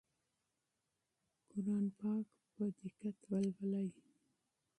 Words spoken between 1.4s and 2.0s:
قرآن